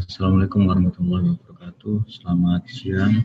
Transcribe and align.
Assalamualaikum 0.00 0.64
warahmatullahi 0.64 1.36
wabarakatuh. 1.36 2.08
Selamat 2.08 2.64
siang. 2.72 3.20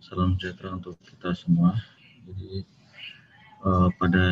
Salam 0.00 0.32
sejahtera 0.40 0.80
untuk 0.80 0.96
kita 1.04 1.36
semua. 1.36 1.76
Jadi 2.24 2.64
uh, 3.68 3.92
pada 4.00 4.24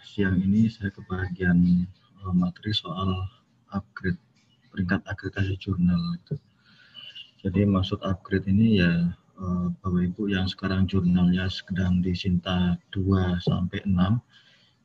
siang 0.00 0.40
ini 0.40 0.72
saya 0.72 0.88
kebagian 0.88 1.84
uh, 2.24 2.32
materi 2.32 2.72
soal 2.72 3.28
upgrade 3.68 4.16
peringkat 4.72 5.04
akreditasi 5.04 5.60
jurnal 5.60 6.00
itu. 6.16 6.40
Jadi 7.44 7.68
maksud 7.68 8.00
upgrade 8.00 8.48
ini 8.48 8.80
ya 8.80 9.12
uh, 9.36 9.68
Bapak 9.84 10.16
Ibu 10.16 10.32
yang 10.32 10.48
sekarang 10.48 10.88
jurnalnya 10.88 11.52
sedang 11.52 12.00
di 12.00 12.16
Sinta 12.16 12.80
2 12.96 13.44
sampai 13.44 13.84
6 13.84 13.92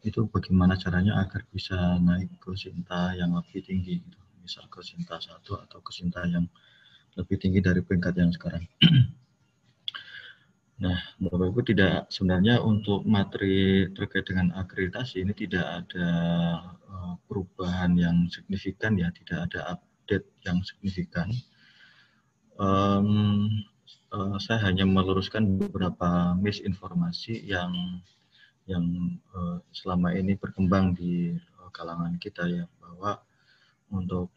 itu 0.03 0.27
bagaimana 0.27 0.75
caranya 0.75 1.15
agar 1.23 1.47
bisa 1.55 1.95
naik 2.03 2.27
ke 2.43 2.51
Sinta 2.59 3.15
yang 3.15 3.39
lebih 3.39 3.63
tinggi 3.63 4.03
gitu 4.03 4.24
misal 4.45 4.69
ke 4.69 4.85
Sinta 4.85 5.17
satu 5.17 5.57
atau 5.57 5.81
ke 5.81 5.89
Sinta 5.89 6.21
yang 6.29 6.45
lebih 7.17 7.41
tinggi 7.41 7.65
dari 7.65 7.81
peringkat 7.81 8.13
yang 8.13 8.29
sekarang. 8.29 8.61
nah, 10.85 10.97
Bapak 11.17 11.65
tidak 11.65 12.05
sebenarnya 12.13 12.61
untuk 12.61 13.01
materi 13.09 13.89
terkait 13.89 14.29
dengan 14.29 14.53
akreditasi 14.53 15.25
ini 15.25 15.33
tidak 15.33 15.65
ada 15.65 16.09
uh, 16.85 17.13
perubahan 17.25 17.97
yang 17.97 18.29
signifikan 18.29 18.93
ya, 19.01 19.09
tidak 19.09 19.49
ada 19.49 19.79
update 19.79 20.29
yang 20.45 20.61
signifikan. 20.61 21.33
Um, 22.55 23.49
saya 24.39 24.71
hanya 24.71 24.87
meluruskan 24.87 25.59
beberapa 25.59 26.39
misinformasi 26.39 27.43
yang 27.43 27.99
yang 28.63 28.85
uh, 29.35 29.59
selama 29.75 30.15
ini 30.15 30.39
berkembang 30.39 30.95
di 30.95 31.35
kalangan 31.75 32.15
kita 32.15 32.47
ya 32.47 32.63
bahwa 32.79 33.19
untuk 33.91 34.31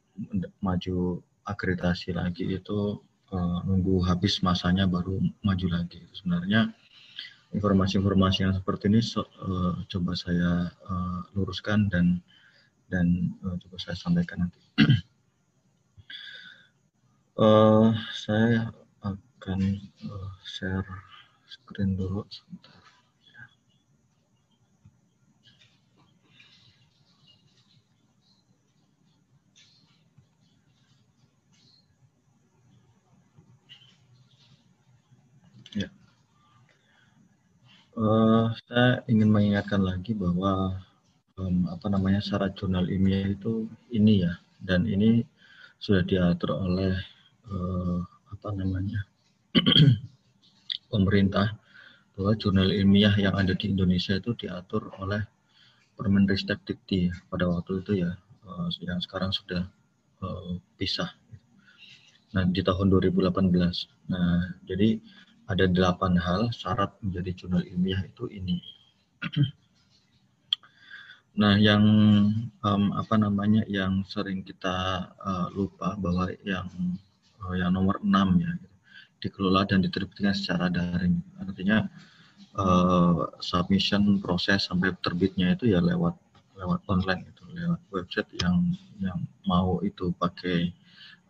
maju 0.60 1.22
akreditasi 1.48 2.12
lagi 2.12 2.44
itu 2.58 3.00
uh, 3.32 3.58
nunggu 3.64 4.04
habis 4.04 4.40
masanya 4.44 4.84
baru 4.84 5.20
maju 5.40 5.66
lagi. 5.72 6.04
Sebenarnya 6.12 6.72
informasi-informasi 7.56 8.44
yang 8.44 8.54
seperti 8.56 8.92
ini 8.92 9.00
so, 9.00 9.24
uh, 9.40 9.80
coba 9.88 10.12
saya 10.12 10.68
uh, 10.88 11.18
luruskan 11.32 11.88
dan 11.88 12.20
dan 12.92 13.32
uh, 13.44 13.56
coba 13.56 13.76
saya 13.80 13.96
sampaikan 13.96 14.48
nanti. 14.48 14.60
uh, 17.40 17.92
saya 18.24 18.68
akan 19.00 19.60
uh, 20.08 20.30
share 20.44 20.88
screen 21.48 21.96
dulu 21.96 22.24
sebentar. 22.28 22.87
Uh, 37.98 38.54
saya 38.70 39.02
ingin 39.10 39.26
mengingatkan 39.26 39.82
lagi 39.82 40.14
bahwa 40.14 40.70
um, 41.34 41.66
apa 41.66 41.90
namanya 41.90 42.22
syarat 42.22 42.54
jurnal 42.54 42.86
ilmiah 42.86 43.26
itu 43.26 43.66
ini 43.90 44.22
ya, 44.22 44.38
dan 44.62 44.86
ini 44.86 45.26
sudah 45.82 46.06
diatur 46.06 46.54
oleh 46.62 46.94
uh, 47.50 47.98
apa 48.30 48.54
namanya 48.54 49.02
pemerintah 50.94 51.58
bahwa 52.14 52.38
jurnal 52.38 52.70
ilmiah 52.70 53.18
yang 53.18 53.34
ada 53.34 53.58
di 53.58 53.66
Indonesia 53.66 54.14
itu 54.14 54.30
diatur 54.46 54.94
oleh 55.02 55.18
Permenristek 55.98 56.62
Dikti 56.62 57.10
pada 57.26 57.50
waktu 57.50 57.82
itu 57.82 58.06
ya, 58.06 58.14
uh, 58.46 58.70
yang 58.78 59.02
sekarang 59.02 59.34
sudah 59.34 59.66
uh, 60.22 60.54
pisah. 60.78 61.10
Nah 62.30 62.46
di 62.46 62.62
tahun 62.62 62.94
2018. 62.94 63.34
Nah 64.06 64.54
jadi 64.70 65.02
ada 65.48 65.64
delapan 65.64 66.14
hal 66.20 66.52
syarat 66.52 66.92
menjadi 67.00 67.44
jurnal 67.44 67.64
ilmiah 67.64 68.04
itu 68.04 68.28
ini. 68.28 68.60
Nah, 71.38 71.54
yang 71.54 71.86
um, 72.66 72.84
apa 72.98 73.14
namanya 73.14 73.62
yang 73.70 74.02
sering 74.10 74.42
kita 74.42 75.06
uh, 75.22 75.46
lupa 75.54 75.94
bahwa 75.94 76.26
yang 76.42 76.66
uh, 77.38 77.54
yang 77.54 77.70
nomor 77.70 78.02
enam 78.02 78.42
ya 78.42 78.50
dikelola 79.22 79.62
dan 79.70 79.86
diterbitkan 79.86 80.34
secara 80.34 80.66
daring. 80.66 81.22
Artinya 81.38 81.86
uh, 82.58 83.30
submission 83.38 84.18
proses 84.18 84.66
sampai 84.66 84.98
terbitnya 84.98 85.54
itu 85.54 85.70
ya 85.70 85.78
lewat 85.78 86.18
lewat 86.58 86.82
online 86.90 87.22
itu, 87.30 87.42
lewat 87.54 87.80
website 87.94 88.30
yang 88.42 88.74
yang 88.98 89.22
mau 89.46 89.78
itu 89.86 90.10
pakai 90.18 90.74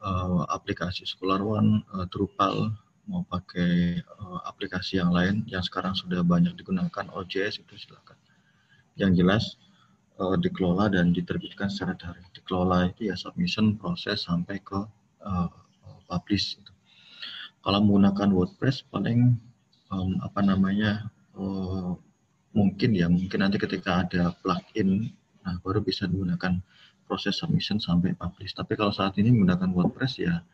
uh, 0.00 0.48
aplikasi 0.48 1.04
Scholar 1.04 1.44
One, 1.44 1.84
uh, 1.92 2.08
Drupal 2.08 2.72
mau 3.08 3.24
pakai 3.24 4.04
uh, 4.04 4.41
aplikasi 4.44 5.00
yang 5.00 5.10
lain 5.10 5.42
yang 5.48 5.64
sekarang 5.64 5.96
sudah 5.96 6.20
banyak 6.20 6.52
digunakan 6.54 7.08
OJS 7.16 7.64
itu 7.64 7.74
silakan. 7.80 8.20
Yang 9.00 9.12
jelas 9.24 9.44
uh, 10.20 10.36
dikelola 10.36 10.92
dan 10.92 11.16
diterbitkan 11.16 11.72
secara 11.72 11.97
daring. 11.97 12.28
Dikelola 12.36 12.92
itu 12.92 13.08
ya 13.08 13.16
submission 13.16 13.80
proses 13.80 14.28
sampai 14.28 14.60
ke 14.60 14.78
uh, 15.24 15.48
publish. 16.06 16.60
Itu. 16.60 16.72
Kalau 17.64 17.80
menggunakan 17.80 18.28
WordPress 18.30 18.84
paling 18.92 19.41
um, 19.88 20.20
apa 20.20 20.44
namanya 20.44 21.08
uh, 21.34 21.97
mungkin 22.52 22.91
ya 22.92 23.08
mungkin 23.08 23.41
nanti 23.41 23.56
ketika 23.60 24.04
ada 24.04 24.32
plugin 24.44 25.12
nah 25.44 25.56
baru 25.64 25.80
bisa 25.80 26.04
digunakan 26.04 26.60
proses 27.08 27.41
submission 27.41 27.80
sampai 27.80 28.12
publish. 28.12 28.52
Tapi 28.52 28.76
kalau 28.76 28.92
saat 28.92 29.16
ini 29.16 29.32
menggunakan 29.32 29.72
WordPress 29.72 30.20
ya 30.20 30.44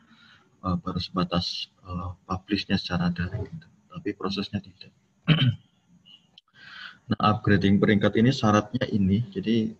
uh, 0.64 0.76
baru 0.80 0.96
sebatas 0.96 1.68
uh, 1.84 2.16
publishnya 2.24 2.80
secara 2.80 3.12
daring, 3.12 3.44
gitu. 3.44 3.68
tapi 3.92 4.10
prosesnya 4.16 4.64
tidak. 4.64 4.90
nah, 7.12 7.20
upgrading 7.36 7.76
peringkat 7.76 8.16
ini 8.16 8.32
syaratnya 8.32 8.88
ini, 8.88 9.28
jadi 9.28 9.76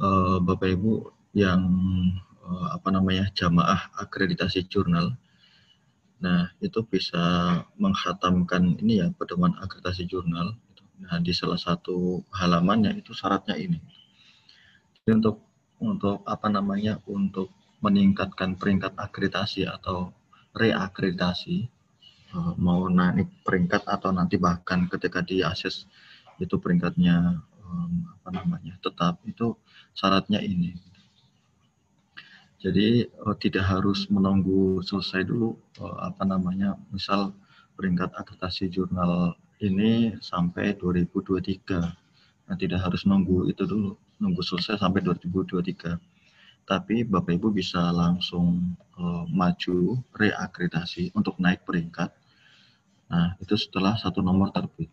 uh, 0.00 0.40
Bapak 0.40 0.72
Ibu 0.72 0.92
yang 1.36 1.60
uh, 2.42 2.68
apa 2.72 2.88
namanya 2.88 3.28
jamaah 3.36 3.92
akreditasi 4.00 4.64
jurnal, 4.72 5.12
nah 6.24 6.48
itu 6.64 6.80
bisa 6.88 7.20
menghatamkan 7.76 8.80
ini 8.80 9.04
ya 9.04 9.12
pedoman 9.12 9.52
akreditasi 9.60 10.08
jurnal. 10.08 10.56
Gitu. 10.72 10.82
Nah 11.04 11.20
di 11.20 11.32
salah 11.36 11.60
satu 11.60 12.24
halamannya 12.32 12.96
itu 12.96 13.12
syaratnya 13.12 13.56
ini. 13.60 13.78
Jadi 15.02 15.10
untuk 15.18 15.36
untuk 15.82 16.22
apa 16.30 16.46
namanya 16.46 17.02
untuk 17.10 17.50
meningkatkan 17.82 18.54
peringkat 18.54 18.94
akreditasi 18.94 19.66
atau 19.66 20.14
reakreditasi 20.56 21.68
uh, 22.36 22.54
mau 22.60 22.88
naik 22.88 23.28
peringkat 23.44 23.84
atau 23.88 24.12
nanti 24.12 24.36
bahkan 24.36 24.88
ketika 24.88 25.24
di 25.24 25.40
akses 25.44 25.88
itu 26.40 26.56
peringkatnya 26.58 27.40
apa 28.20 28.28
namanya 28.28 28.76
tetap 28.84 29.16
itu 29.24 29.56
syaratnya 29.96 30.44
ini. 30.44 30.76
Jadi 32.60 33.08
uh, 33.26 33.36
tidak 33.40 33.64
harus 33.66 34.06
menunggu 34.12 34.84
selesai 34.84 35.26
dulu 35.26 35.56
uh, 35.80 36.12
apa 36.12 36.22
namanya 36.28 36.76
misal 36.92 37.32
peringkat 37.74 38.12
akreditasi 38.14 38.70
jurnal 38.70 39.34
ini 39.62 40.18
sampai 40.18 40.74
2023 40.76 42.02
nah 42.50 42.56
tidak 42.58 42.82
harus 42.82 43.06
nunggu 43.06 43.48
itu 43.48 43.62
dulu 43.64 43.94
nunggu 44.18 44.42
selesai 44.42 44.82
sampai 44.82 45.00
2023 45.06 46.11
tapi 46.66 47.02
Bapak 47.02 47.36
Ibu 47.36 47.50
bisa 47.50 47.90
langsung 47.90 48.78
uh, 48.98 49.24
maju 49.28 49.98
reakreditasi 50.14 51.10
untuk 51.18 51.36
naik 51.42 51.66
peringkat. 51.66 52.10
Nah, 53.12 53.36
itu 53.42 53.54
setelah 53.58 53.98
satu 53.98 54.24
nomor 54.24 54.54
terbit. 54.54 54.88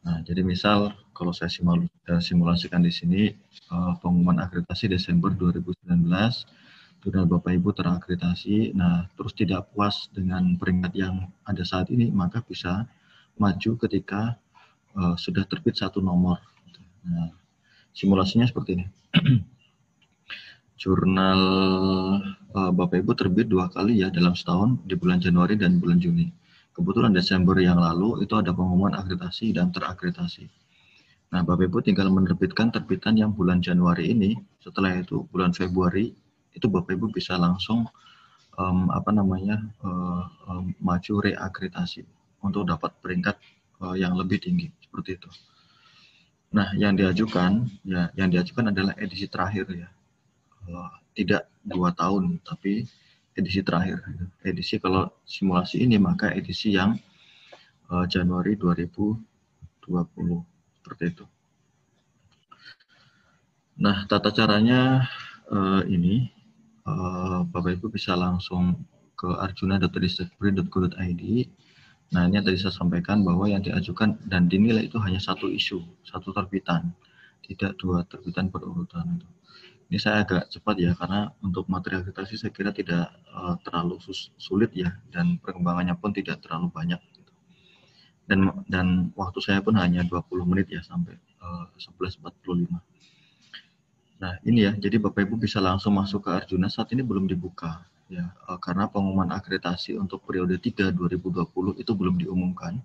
Nah, 0.00 0.24
jadi 0.24 0.40
misal 0.40 0.96
kalau 1.12 1.36
saya 1.36 1.52
eh, 1.52 2.22
simulasikan 2.24 2.80
di 2.80 2.88
sini 2.88 3.28
uh, 3.68 4.00
pengumuman 4.00 4.40
akreditasi 4.40 4.88
Desember 4.88 5.28
2019, 5.36 6.08
sudah 7.00 7.24
Bapak 7.24 7.52
Ibu 7.56 7.72
terakreditasi, 7.72 8.76
nah 8.76 9.08
terus 9.16 9.32
tidak 9.32 9.72
puas 9.72 10.08
dengan 10.12 10.56
peringkat 10.60 10.92
yang 10.96 11.32
ada 11.48 11.64
saat 11.64 11.88
ini, 11.88 12.12
maka 12.12 12.44
bisa 12.44 12.84
maju 13.40 13.70
ketika 13.88 14.36
uh, 14.96 15.16
sudah 15.16 15.44
terbit 15.48 15.76
satu 15.76 16.04
nomor. 16.04 16.40
Nah, 17.04 17.32
simulasinya 17.96 18.44
seperti 18.48 18.80
ini. 18.80 18.86
jurnal 20.80 21.40
uh, 22.56 22.72
Bapak 22.72 23.04
Ibu 23.04 23.12
terbit 23.12 23.52
dua 23.52 23.68
kali 23.68 24.00
ya 24.00 24.08
dalam 24.08 24.32
setahun 24.32 24.80
di 24.88 24.96
bulan 24.96 25.20
Januari 25.20 25.60
dan 25.60 25.76
bulan 25.76 26.00
Juni. 26.00 26.32
Kebetulan 26.72 27.12
Desember 27.12 27.52
yang 27.60 27.76
lalu 27.76 28.24
itu 28.24 28.32
ada 28.40 28.56
pengumuman 28.56 28.96
akreditasi 28.96 29.52
dan 29.52 29.68
terakreditasi. 29.68 30.48
Nah, 31.36 31.44
Bapak 31.44 31.68
Ibu 31.68 31.84
tinggal 31.84 32.08
menerbitkan 32.08 32.72
terbitan 32.72 33.20
yang 33.20 33.36
bulan 33.36 33.60
Januari 33.60 34.08
ini. 34.08 34.40
Setelah 34.64 34.96
itu 34.96 35.28
bulan 35.28 35.52
Februari 35.52 36.16
itu 36.56 36.66
Bapak 36.66 36.96
Ibu 36.96 37.12
bisa 37.12 37.36
langsung 37.36 37.84
um, 38.56 38.88
apa 38.88 39.12
namanya 39.12 39.60
uh, 39.84 40.24
um, 40.48 40.72
maju 40.80 41.28
reakreditasi 41.28 42.08
untuk 42.40 42.64
dapat 42.64 42.96
peringkat 43.04 43.36
uh, 43.84 43.92
yang 44.00 44.16
lebih 44.16 44.40
tinggi 44.40 44.72
seperti 44.80 45.20
itu. 45.20 45.28
Nah, 46.56 46.72
yang 46.74 46.96
diajukan 46.96 47.68
ya 47.84 48.08
yang 48.16 48.32
diajukan 48.32 48.72
adalah 48.72 48.96
edisi 48.98 49.28
terakhir 49.28 49.68
ya 49.70 49.86
tidak 51.14 51.50
dua 51.64 51.92
tahun, 51.94 52.40
tapi 52.42 52.86
edisi 53.36 53.60
terakhir. 53.64 54.02
Edisi 54.42 54.76
kalau 54.80 55.10
simulasi 55.24 55.82
ini 55.84 55.96
maka 56.00 56.32
edisi 56.32 56.74
yang 56.74 56.98
uh, 57.90 58.06
Januari 58.06 58.54
2020 58.54 59.18
seperti 60.80 61.04
itu. 61.10 61.24
Nah, 63.80 64.04
tata 64.04 64.28
caranya 64.28 65.08
uh, 65.48 65.82
ini 65.88 66.28
uh, 66.84 67.48
Bapak 67.48 67.80
Ibu 67.80 67.88
bisa 67.88 68.12
langsung 68.12 68.76
ke 69.16 69.28
arjuna.ristekpri.go.id. 69.28 71.24
Nah, 72.10 72.22
ini 72.26 72.42
tadi 72.42 72.58
saya 72.58 72.74
sampaikan 72.74 73.22
bahwa 73.22 73.46
yang 73.46 73.62
diajukan 73.62 74.18
dan 74.26 74.50
dinilai 74.50 74.90
itu 74.90 74.98
hanya 74.98 75.22
satu 75.22 75.46
isu, 75.46 75.80
satu 76.02 76.34
terbitan, 76.34 76.92
tidak 77.46 77.78
dua 77.78 78.02
terbitan 78.04 78.50
berurutan. 78.50 79.22
Ini 79.90 79.98
saya 79.98 80.22
agak 80.22 80.54
cepat 80.54 80.78
ya, 80.78 80.94
karena 80.94 81.34
untuk 81.42 81.66
materi 81.66 81.98
akreditasi 81.98 82.38
saya 82.38 82.54
kira 82.54 82.70
tidak 82.70 83.10
uh, 83.34 83.58
terlalu 83.66 83.98
sulit 84.38 84.70
ya, 84.70 84.94
dan 85.10 85.42
perkembangannya 85.42 85.98
pun 85.98 86.14
tidak 86.14 86.38
terlalu 86.46 86.70
banyak. 86.70 87.02
Gitu. 87.18 87.32
Dan 88.30 88.62
dan 88.70 88.86
waktu 89.18 89.42
saya 89.42 89.58
pun 89.58 89.74
hanya 89.74 90.06
20 90.06 90.30
menit 90.46 90.70
ya 90.70 90.78
sampai 90.86 91.18
uh, 91.42 91.66
11.45. 91.74 92.70
Nah, 94.22 94.36
ini 94.46 94.70
ya, 94.70 94.72
jadi 94.78 95.02
Bapak 95.02 95.26
Ibu 95.26 95.42
bisa 95.42 95.58
langsung 95.58 95.98
masuk 95.98 96.22
ke 96.22 96.30
Arjuna 96.30 96.70
saat 96.70 96.94
ini 96.94 97.02
belum 97.02 97.26
dibuka 97.26 97.82
ya 98.10 98.26
eh, 98.26 98.58
karena 98.58 98.90
pengumuman 98.90 99.30
akreditasi 99.30 99.94
untuk 99.94 100.26
periode 100.26 100.58
3 100.58 100.90
2020 100.92 101.78
itu 101.78 101.92
belum 101.94 102.18
diumumkan. 102.18 102.82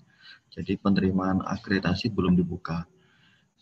Jadi 0.53 0.79
penerimaan 0.79 1.43
akreditasi 1.43 2.13
belum 2.13 2.37
dibuka. 2.39 2.87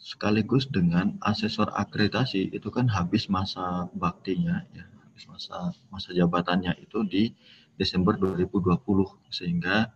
Sekaligus 0.03 0.67
dengan 0.67 1.15
asesor 1.23 1.71
akreditasi 1.71 2.51
itu 2.51 2.67
kan 2.67 2.91
habis 2.91 3.31
masa 3.31 3.87
baktinya 3.95 4.67
ya, 4.75 4.83
habis 5.07 5.23
masa 5.31 5.71
masa 5.87 6.11
jabatannya 6.11 6.75
itu 6.83 7.07
di 7.07 7.31
Desember 7.79 8.19
2020 8.19 8.83
sehingga 9.31 9.95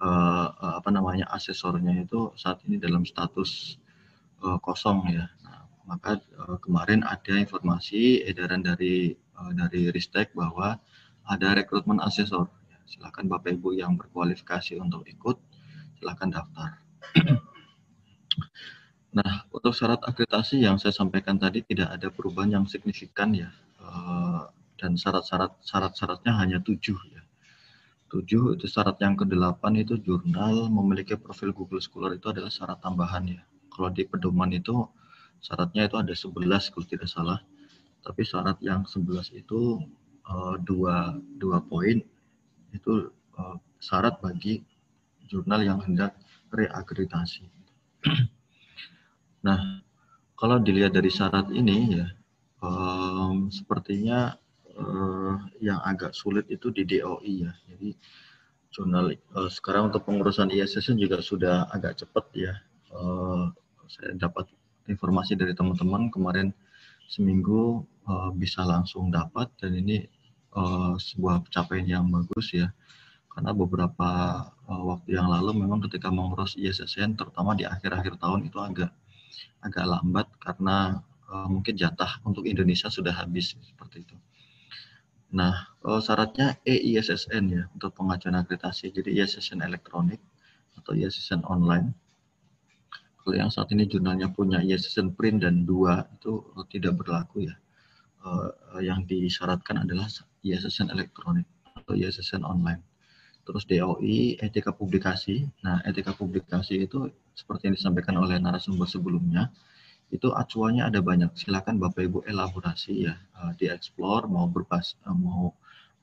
uh, 0.00 0.48
apa 0.80 0.88
namanya 0.88 1.28
asesornya 1.28 2.08
itu 2.08 2.32
saat 2.40 2.64
ini 2.64 2.80
dalam 2.80 3.04
status 3.04 3.76
uh, 4.40 4.56
kosong 4.64 5.12
ya 5.12 5.28
maka 5.84 6.16
uh, 6.40 6.56
kemarin 6.64 7.04
ada 7.04 7.36
informasi 7.36 8.24
edaran 8.24 8.64
dari 8.64 9.12
uh, 9.36 9.52
dari 9.52 9.92
Ristek 9.92 10.32
bahwa 10.32 10.80
ada 11.24 11.56
rekrutmen 11.56 12.00
asesor. 12.00 12.48
Ya, 12.68 12.78
silakan 12.88 13.28
Bapak 13.28 13.56
Ibu 13.60 13.76
yang 13.76 13.96
berkualifikasi 13.96 14.80
untuk 14.80 15.04
ikut, 15.08 15.36
silakan 16.00 16.32
daftar. 16.32 16.80
Nah, 19.14 19.46
untuk 19.54 19.72
syarat 19.72 20.02
akreditasi 20.02 20.66
yang 20.66 20.76
saya 20.82 20.90
sampaikan 20.90 21.38
tadi 21.38 21.62
tidak 21.62 21.94
ada 21.94 22.10
perubahan 22.10 22.50
yang 22.60 22.64
signifikan 22.66 23.30
ya, 23.32 23.50
uh, 23.78 24.50
dan 24.76 24.98
syarat-syarat 24.98 25.54
syarat-syaratnya 25.62 26.32
hanya 26.34 26.58
tujuh 26.60 26.98
ya. 27.14 27.22
Tujuh 28.10 28.58
itu 28.58 28.66
syarat 28.70 28.98
yang 29.02 29.18
kedelapan 29.18 29.80
itu 29.82 29.98
jurnal 29.98 30.70
memiliki 30.70 31.18
profil 31.18 31.50
Google 31.50 31.82
Scholar 31.82 32.14
itu 32.14 32.30
adalah 32.30 32.50
syarat 32.50 32.78
tambahan 32.82 33.26
ya. 33.26 33.42
Kalau 33.70 33.90
di 33.90 34.06
pedoman 34.06 34.54
itu 34.54 34.86
syaratnya 35.42 35.90
itu 35.90 35.96
ada 35.98 36.14
11 36.14 36.70
kalau 36.70 36.86
tidak 36.86 37.10
salah. 37.10 37.40
Tapi 38.04 38.22
syarat 38.22 38.60
yang 38.62 38.86
11 38.86 39.34
itu 39.34 39.82
uh, 40.30 40.54
dua, 40.62 41.16
dua 41.40 41.58
poin 41.64 41.98
itu 42.70 42.92
uh, 43.34 43.56
syarat 43.82 44.20
bagi 44.22 44.62
jurnal 45.26 45.64
yang 45.64 45.80
hendak 45.82 46.14
reakreditasi. 46.54 47.53
Nah, 49.44 49.84
kalau 50.34 50.56
dilihat 50.58 50.96
dari 50.96 51.12
syarat 51.12 51.52
ini 51.52 52.00
ya, 52.00 52.06
um, 52.64 53.52
sepertinya 53.52 54.34
uh, 54.74 55.36
yang 55.60 55.78
agak 55.84 56.16
sulit 56.16 56.48
itu 56.50 56.72
di 56.74 56.82
DOI 56.88 57.34
ya. 57.48 57.52
Jadi 57.70 57.94
jurnal 58.74 59.14
uh, 59.38 59.50
sekarang 59.52 59.92
untuk 59.92 60.02
pengurusan 60.08 60.50
ISSN 60.50 60.98
juga 60.98 61.22
sudah 61.22 61.70
agak 61.70 62.02
cepat 62.02 62.26
ya. 62.34 62.54
Uh, 62.90 63.52
saya 63.86 64.16
dapat 64.16 64.48
informasi 64.90 65.38
dari 65.38 65.52
teman-teman 65.54 66.10
kemarin 66.10 66.50
seminggu 67.06 67.84
uh, 68.08 68.30
bisa 68.34 68.64
langsung 68.64 69.12
dapat 69.12 69.52
dan 69.60 69.76
ini 69.76 70.08
uh, 70.56 70.96
sebuah 70.96 71.46
pencapaian 71.46 71.86
yang 72.00 72.04
bagus 72.08 72.56
ya 72.56 72.72
karena 73.34 73.50
beberapa 73.50 74.10
waktu 74.70 75.18
yang 75.18 75.26
lalu 75.26 75.66
memang 75.66 75.82
ketika 75.90 76.06
mengurus 76.06 76.54
ISSN 76.54 77.18
terutama 77.18 77.58
di 77.58 77.66
akhir-akhir 77.66 78.22
tahun 78.22 78.46
itu 78.46 78.62
agak 78.62 78.94
agak 79.64 79.84
lambat 79.86 80.28
karena 80.40 81.00
uh, 81.30 81.48
mungkin 81.48 81.74
jatah 81.74 82.20
untuk 82.26 82.44
Indonesia 82.44 82.92
sudah 82.92 83.12
habis 83.12 83.56
seperti 83.58 84.04
itu. 84.04 84.16
Nah, 85.34 85.74
uh, 85.82 85.98
syaratnya 85.98 86.58
EISSN 86.62 87.44
ya 87.50 87.64
untuk 87.74 87.96
pengajuan 87.96 88.38
akreditasi. 88.38 88.94
Jadi 88.94 89.18
ISSN 89.18 89.64
elektronik 89.64 90.22
atau 90.78 90.94
ISSN 90.94 91.42
online 91.46 91.94
kalau 93.24 93.40
yang 93.40 93.48
saat 93.48 93.72
ini 93.72 93.88
jurnalnya 93.88 94.28
punya 94.28 94.60
ISSN 94.60 95.16
print 95.16 95.48
dan 95.48 95.64
dua 95.64 96.04
itu 96.12 96.44
tidak 96.68 97.00
berlaku 97.00 97.48
ya. 97.48 97.56
Uh, 98.20 98.52
yang 98.84 99.08
disyaratkan 99.08 99.80
adalah 99.80 100.12
ISSN 100.44 100.92
elektronik 100.92 101.48
atau 101.72 101.96
ISSN 101.96 102.44
online. 102.44 102.84
Terus 103.48 103.64
DOI, 103.64 104.36
etika 104.44 104.76
publikasi. 104.76 105.48
Nah, 105.64 105.80
etika 105.88 106.12
publikasi 106.12 106.84
itu 106.84 107.08
seperti 107.34 107.70
yang 107.70 107.76
disampaikan 107.76 108.16
oleh 108.18 108.38
narasumber 108.38 108.86
sebelumnya, 108.88 109.50
itu 110.14 110.30
acuannya 110.30 110.86
ada 110.86 111.02
banyak. 111.02 111.34
Silakan 111.34 111.82
Bapak 111.82 112.02
Ibu 112.06 112.18
elaborasi 112.24 113.10
ya, 113.10 113.14
uh, 113.42 113.52
dieksplor 113.58 114.30
mau 114.30 114.46
berbas, 114.46 114.94
uh, 115.06 115.14
mau 115.14 115.54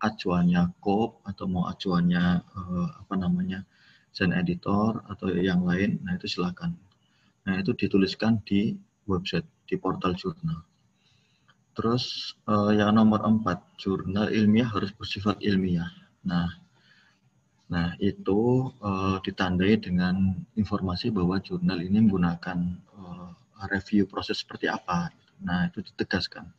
acuannya 0.04 0.76
COP 0.84 1.24
atau 1.26 1.46
mau 1.48 1.66
acuannya 1.70 2.44
uh, 2.44 2.88
apa 3.06 3.14
namanya 3.16 3.64
Zen 4.12 4.36
Editor 4.36 5.02
atau 5.08 5.32
yang 5.32 5.64
lain. 5.64 6.04
Nah, 6.04 6.20
itu 6.20 6.28
silakan 6.28 6.76
Nah, 7.42 7.58
itu 7.58 7.74
dituliskan 7.74 8.38
di 8.46 8.78
website, 9.10 9.48
di 9.66 9.76
portal 9.78 10.14
jurnal. 10.14 10.62
Terus 11.74 12.36
uh, 12.46 12.70
yang 12.76 12.94
nomor 12.94 13.24
empat, 13.26 13.64
jurnal 13.82 14.30
ilmiah 14.30 14.70
harus 14.70 14.94
bersifat 14.94 15.42
ilmiah. 15.42 15.90
Nah, 16.28 16.52
nah 17.72 17.96
itu 18.04 18.68
uh, 18.84 19.18
ditandai 19.24 19.80
dengan 19.80 20.36
informasi 20.60 21.08
bahwa 21.08 21.40
jurnal 21.40 21.80
ini 21.80 22.04
menggunakan 22.04 22.60
uh, 23.00 23.32
review 23.70 24.10
proses 24.10 24.42
seperti 24.42 24.68
apa. 24.68 25.14
Nah, 25.42 25.70
itu 25.70 25.82
ditegaskan. 25.82 26.50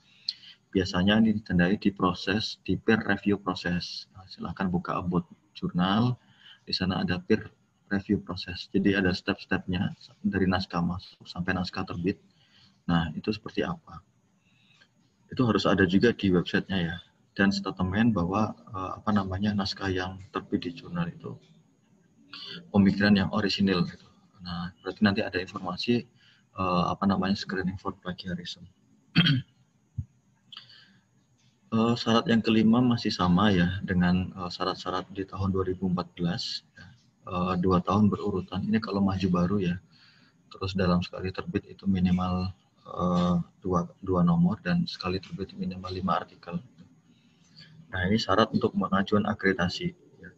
Biasanya 0.73 1.21
ini 1.23 1.37
ditandai 1.38 1.76
di 1.78 1.90
proses, 1.92 2.59
di 2.66 2.78
peer 2.78 3.02
review 3.02 3.38
proses. 3.38 4.11
Nah, 4.14 4.26
silakan 4.26 4.73
buka 4.73 4.99
about 4.99 5.26
jurnal. 5.54 6.16
Di 6.64 6.73
sana 6.75 7.02
ada 7.02 7.19
peer 7.19 7.50
review 7.90 8.23
proses. 8.23 8.71
Jadi 8.73 8.97
ada 8.97 9.12
step-stepnya 9.12 9.92
dari 10.25 10.49
naskah 10.49 10.81
masuk 10.81 11.28
sampai 11.28 11.52
naskah 11.52 11.85
terbit. 11.85 12.19
Nah, 12.88 13.12
itu 13.14 13.31
seperti 13.31 13.62
apa? 13.62 14.00
Itu 15.28 15.45
harus 15.49 15.64
ada 15.69 15.85
juga 15.85 16.12
di 16.16 16.33
websitenya 16.33 16.78
ya. 16.81 16.97
Dan 17.33 17.49
statement 17.49 18.12
bahwa 18.12 18.53
uh, 18.77 19.01
apa 19.01 19.11
namanya 19.12 19.57
naskah 19.57 19.89
yang 19.89 20.21
terbit 20.37 20.69
di 20.69 20.71
jurnal 20.77 21.09
itu 21.09 21.33
pemikiran 22.69 23.17
yang 23.17 23.29
orisinil 23.33 23.89
gitu. 23.89 24.05
Nah, 24.45 24.75
berarti 24.85 25.01
nanti 25.01 25.21
ada 25.25 25.41
informasi 25.41 26.05
uh, 26.61 26.93
apa 26.93 27.09
namanya 27.09 27.33
screening 27.33 27.81
for 27.81 27.97
plagiarism. 27.97 28.69
uh, 31.73 31.97
syarat 32.01 32.29
yang 32.29 32.45
kelima 32.45 32.85
masih 32.85 33.09
sama 33.09 33.49
ya 33.49 33.81
dengan 33.81 34.29
syarat-syarat 34.53 35.09
uh, 35.09 35.12
di 35.17 35.25
tahun 35.25 35.57
2014 35.57 35.89
ya 36.77 36.93
uh, 37.29 37.55
dua 37.59 37.79
tahun 37.83 38.11
berurutan. 38.11 38.65
Ini 38.67 38.79
kalau 38.83 39.03
maju 39.03 39.29
baru 39.31 39.57
ya. 39.62 39.77
Terus 40.53 40.77
dalam 40.77 41.01
sekali 41.01 41.33
terbit 41.33 41.65
itu 41.65 41.89
minimal 41.89 42.53
uh, 42.85 43.41
dua, 43.62 43.89
dua 44.05 44.21
nomor 44.21 44.61
dan 44.61 44.85
sekali 44.85 45.23
terbit 45.23 45.55
minimal 45.57 45.91
lima 45.93 46.21
artikel. 46.21 46.61
Nah 47.93 48.09
ini 48.09 48.17
syarat 48.17 48.49
untuk 48.57 48.73
pengajuan 48.73 49.29
akreditasi. 49.29 49.93
Ya. 50.19 50.31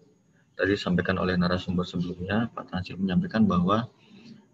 Tadi 0.59 0.75
disampaikan 0.75 1.23
oleh 1.23 1.39
narasumber 1.39 1.87
sebelumnya, 1.87 2.51
Pak 2.51 2.75
Tansil 2.75 2.99
menyampaikan 2.99 3.47
bahwa 3.47 3.87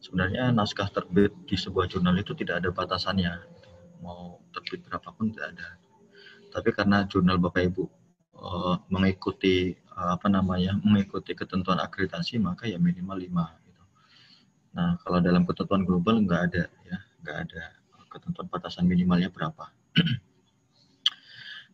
sebenarnya 0.05 0.53
naskah 0.53 0.93
terbit 0.93 1.33
di 1.49 1.57
sebuah 1.57 1.89
jurnal 1.89 2.21
itu 2.21 2.37
tidak 2.37 2.61
ada 2.61 2.69
batasannya. 2.69 3.33
Mau 4.05 4.45
terbit 4.53 4.85
berapapun 4.85 5.33
tidak 5.33 5.57
ada. 5.57 5.69
Tapi 6.53 6.69
karena 6.77 7.09
jurnal 7.09 7.41
Bapak 7.41 7.73
Ibu 7.73 7.85
uh, 8.37 8.77
mengikuti 8.93 9.73
uh, 9.97 10.17
apa 10.17 10.27
namanya 10.29 10.77
mengikuti 10.83 11.33
ketentuan 11.33 11.79
akreditasi 11.79 12.41
maka 12.43 12.67
ya 12.67 12.77
minimal 12.81 13.17
lima 13.17 13.47
gitu. 13.65 13.83
Nah 14.75 14.99
kalau 15.05 15.23
dalam 15.23 15.47
ketentuan 15.47 15.87
global 15.87 16.19
nggak 16.27 16.41
ada 16.51 16.65
ya 16.89 16.99
nggak 17.23 17.37
ada 17.49 17.63
ketentuan 18.11 18.51
batasan 18.51 18.91
minimalnya 18.91 19.31
berapa. 19.31 19.71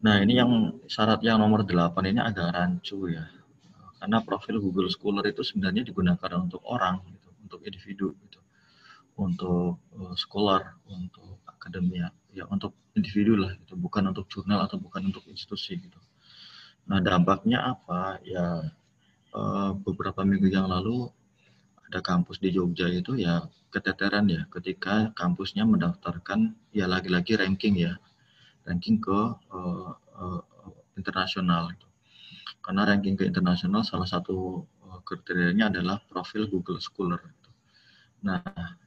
nah 0.06 0.16
ini 0.22 0.38
yang 0.38 0.50
syarat 0.86 1.20
yang 1.26 1.42
nomor 1.42 1.66
8 1.66 1.98
ini 2.06 2.20
agak 2.22 2.54
rancu 2.54 3.10
ya. 3.10 3.26
Karena 3.98 4.22
profil 4.22 4.62
Google 4.62 4.86
Scholar 4.92 5.25
itu 5.26 5.42
sebenarnya 5.42 5.82
digunakan 5.82 6.30
untuk 6.38 6.62
orang 6.62 7.02
gitu, 7.10 7.28
untuk 7.42 7.60
individu 7.66 8.06
gitu. 8.22 8.40
Untuk 9.18 9.82
uh, 9.98 10.14
scholar 10.14 10.78
untuk 10.86 11.42
akademia. 11.50 12.14
Ya 12.30 12.44
untuk 12.46 12.76
individu 12.94 13.34
lah 13.34 13.56
gitu 13.58 13.75
bukan 13.75 14.12
untuk 14.12 14.30
jurnal 14.30 14.62
atau 14.62 14.78
bukan 14.78 15.10
untuk 15.10 15.25
institusi 15.26 15.80
gitu. 15.80 16.00
Nah 16.86 17.02
dampaknya 17.02 17.75
apa? 17.75 18.22
Ya 18.22 18.70
uh, 19.34 19.70
beberapa 19.75 20.22
minggu 20.22 20.46
yang 20.52 20.70
lalu 20.70 21.10
ada 21.86 22.00
kampus 22.02 22.38
di 22.42 22.54
Jogja 22.54 22.86
itu 22.90 23.18
ya 23.18 23.46
keteteran 23.70 24.26
ya 24.26 24.42
ketika 24.50 25.10
kampusnya 25.14 25.68
mendaftarkan 25.68 26.56
ya 26.75 26.88
lagi-lagi 26.88 27.38
ranking 27.38 27.76
ya 27.78 28.00
ranking 28.66 28.99
ke 28.99 29.20
uh, 29.54 29.90
uh, 29.94 30.40
internasional 30.99 31.70
karena 32.61 32.82
ranking 32.82 33.14
ke 33.14 33.25
internasional 33.25 33.87
salah 33.87 34.06
satu 34.06 34.66
uh, 34.87 35.00
kriterianya 35.06 35.70
adalah 35.70 36.02
profil 36.11 36.50
Google 36.50 36.82
Scholar 36.82 37.23
nah 38.20 38.42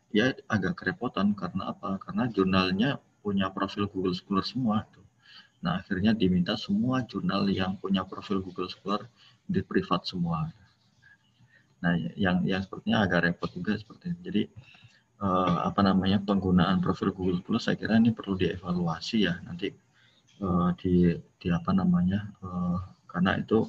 ya 0.09 0.33
agak 0.49 0.81
kerepotan 0.81 1.37
karena 1.37 1.69
apa? 1.69 2.01
Karena 2.01 2.25
jurnalnya 2.27 2.97
punya 3.21 3.53
profil 3.53 3.85
Google 3.87 4.17
Scholar 4.17 4.43
semua 4.43 4.83
nah 5.59 5.83
akhirnya 5.83 6.15
diminta 6.15 6.55
semua 6.55 7.03
jurnal 7.03 7.47
yang 7.51 7.75
punya 7.75 8.07
profil 8.07 8.39
Google 8.39 8.71
Scholar 8.71 9.03
di 9.49 9.65
privat 9.65 10.05
semua. 10.05 10.47
Nah, 11.81 11.93
yang 12.13 12.45
yang 12.45 12.61
sepertinya 12.61 13.03
agak 13.03 13.25
repot 13.25 13.49
juga 13.51 13.73
seperti 13.73 14.13
ini. 14.13 14.19
Jadi 14.21 14.41
uh, 15.19 15.67
apa 15.67 15.81
namanya 15.83 16.19
penggunaan 16.23 16.79
profil 16.83 17.11
Google 17.11 17.43
Plus 17.43 17.67
saya 17.67 17.75
kira 17.79 17.99
ini 17.99 18.15
perlu 18.15 18.39
dievaluasi 18.39 19.27
ya 19.27 19.39
nanti 19.43 19.71
uh, 20.43 20.71
di 20.79 21.15
di 21.39 21.47
apa 21.51 21.71
namanya 21.75 22.27
uh, 22.43 22.79
karena 23.07 23.39
itu 23.39 23.67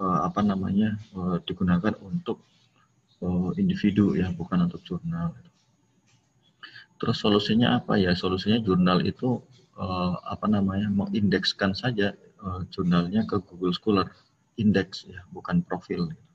uh, 0.00 0.20
apa 0.26 0.40
namanya 0.40 0.96
uh, 1.16 1.36
digunakan 1.44 1.94
untuk 2.00 2.40
uh, 3.24 3.52
individu 3.60 4.16
ya 4.16 4.32
bukan 4.32 4.66
untuk 4.68 4.80
jurnal. 4.84 5.36
Terus 7.00 7.16
solusinya 7.16 7.80
apa 7.80 7.96
ya? 7.96 8.12
Solusinya 8.12 8.60
jurnal 8.60 9.00
itu 9.08 9.40
uh, 9.80 10.14
apa 10.28 10.44
namanya 10.44 10.92
mengindekskan 10.92 11.72
saja 11.72 12.12
uh, 12.44 12.60
jurnalnya 12.68 13.24
ke 13.24 13.40
Google 13.40 13.72
Scholar 13.72 14.12
Index 14.60 15.08
ya, 15.08 15.24
bukan 15.32 15.64
profil. 15.64 16.12
Gitu 16.12 16.29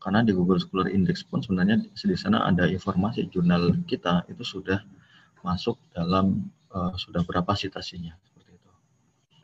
karena 0.00 0.24
di 0.24 0.32
Google 0.32 0.58
Scholar 0.58 0.88
Index 0.88 1.22
pun 1.28 1.44
sebenarnya 1.44 1.84
di 1.84 2.16
sana 2.16 2.48
ada 2.48 2.64
informasi 2.64 3.28
jurnal 3.28 3.76
kita 3.84 4.24
itu 4.32 4.40
sudah 4.40 4.80
masuk 5.44 5.76
dalam 5.92 6.48
uh, 6.72 6.96
sudah 6.96 7.20
berapa 7.24 7.52
citasinya 7.52 8.16
seperti 8.24 8.50
itu. 8.56 8.70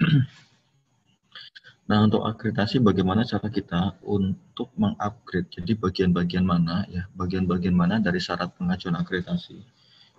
Nah, 1.86 2.02
untuk 2.02 2.26
akreditasi 2.26 2.82
bagaimana 2.82 3.22
cara 3.22 3.46
kita 3.46 3.94
untuk 4.02 4.74
mengupgrade? 4.74 5.46
Jadi 5.54 5.78
bagian-bagian 5.78 6.42
mana 6.42 6.82
ya, 6.90 7.06
bagian-bagian 7.14 7.78
mana 7.78 8.02
dari 8.02 8.18
syarat 8.18 8.50
pengajuan 8.58 8.98
akreditasi 8.98 9.54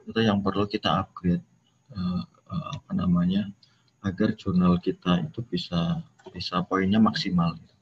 itu 0.07 0.19
yang 0.23 0.39
perlu 0.39 0.63
kita 0.63 1.03
upgrade 1.03 1.43
uh, 1.91 2.23
uh, 2.23 2.67
apa 2.71 2.91
namanya 2.95 3.51
agar 3.99 4.31
jurnal 4.39 4.79
kita 4.79 5.27
itu 5.27 5.43
bisa 5.43 5.99
bisa 6.31 6.63
poinnya 6.63 7.03
maksimal. 7.03 7.59
Gitu. 7.59 7.75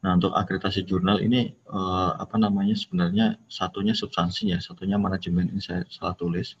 Nah, 0.00 0.16
untuk 0.16 0.32
akreditasi 0.32 0.88
jurnal 0.88 1.20
ini 1.20 1.52
uh, 1.68 2.16
apa 2.16 2.40
namanya 2.40 2.72
sebenarnya 2.72 3.36
satunya 3.52 3.92
substansinya, 3.92 4.56
satunya 4.56 4.96
manajemen 4.96 5.52
ini 5.52 5.60
saya 5.60 5.84
salah 5.92 6.16
tulis. 6.16 6.56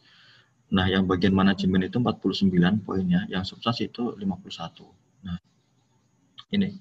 Nah, 0.70 0.84
yang 0.86 1.08
bagian 1.08 1.32
manajemen 1.32 1.82
itu 1.82 1.96
49 1.98 2.52
poinnya, 2.84 3.24
yang 3.32 3.42
substansi 3.42 3.88
itu 3.88 4.12
51. 4.12 4.92
Nah, 5.24 5.40
ini. 6.52 6.76